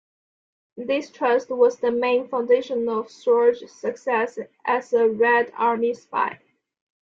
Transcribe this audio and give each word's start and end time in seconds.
This 0.77 1.11
trust 1.11 1.51
was 1.51 1.77
the 1.77 1.91
main 1.91 2.27
foundation 2.27 2.85
for 2.87 3.03
Sorge's 3.03 3.71
success 3.71 4.39
as 4.65 4.93
a 4.93 5.07
Red 5.07 5.53
Army 5.55 5.93
spy. 5.93 6.39